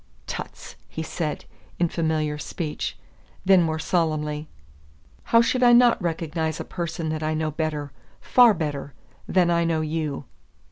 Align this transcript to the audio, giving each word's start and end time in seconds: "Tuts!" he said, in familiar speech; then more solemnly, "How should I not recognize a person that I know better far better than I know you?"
"Tuts!" 0.25 0.77
he 0.89 1.03
said, 1.03 1.45
in 1.77 1.87
familiar 1.87 2.39
speech; 2.39 2.97
then 3.45 3.61
more 3.61 3.77
solemnly, 3.77 4.47
"How 5.25 5.41
should 5.41 5.61
I 5.61 5.73
not 5.73 6.01
recognize 6.01 6.59
a 6.59 6.65
person 6.65 7.09
that 7.09 7.21
I 7.21 7.35
know 7.35 7.51
better 7.51 7.91
far 8.19 8.55
better 8.55 8.95
than 9.27 9.51
I 9.51 9.63
know 9.63 9.81
you?" 9.81 10.25